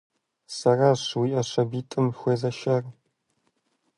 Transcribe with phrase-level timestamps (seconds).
[0.55, 2.83] Сэращ уи Ӏэ щабитӀым хуезэшар.